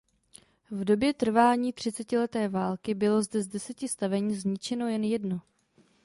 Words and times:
V 0.71 0.85
době 0.85 1.13
trvání 1.13 1.73
třicetileté 1.73 2.49
války 2.49 2.93
bylo 2.93 3.21
zde 3.21 3.41
z 3.43 3.47
deseti 3.47 3.87
stavení 3.87 4.35
zničeno 4.35 4.87
jen 4.87 5.03
jedno. 5.03 5.41